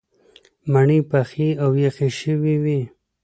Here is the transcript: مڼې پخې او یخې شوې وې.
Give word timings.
مڼې 0.71 0.99
پخې 1.09 1.47
او 1.63 1.69
یخې 1.83 2.09
شوې 2.19 2.55
وې. 2.63 2.79